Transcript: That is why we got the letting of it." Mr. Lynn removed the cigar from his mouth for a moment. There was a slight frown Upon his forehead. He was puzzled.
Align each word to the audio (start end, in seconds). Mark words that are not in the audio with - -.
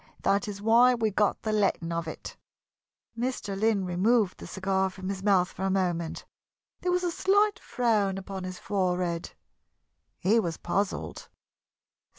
That 0.23 0.47
is 0.47 0.63
why 0.63 0.95
we 0.95 1.11
got 1.11 1.43
the 1.43 1.51
letting 1.51 1.91
of 1.91 2.07
it." 2.07 2.35
Mr. 3.15 3.55
Lynn 3.55 3.85
removed 3.85 4.39
the 4.39 4.47
cigar 4.47 4.89
from 4.89 5.09
his 5.09 5.21
mouth 5.21 5.49
for 5.49 5.61
a 5.61 5.69
moment. 5.69 6.25
There 6.79 6.91
was 6.91 7.03
a 7.03 7.11
slight 7.11 7.59
frown 7.59 8.17
Upon 8.17 8.43
his 8.43 8.57
forehead. 8.57 9.33
He 10.17 10.39
was 10.39 10.57
puzzled. 10.57 11.29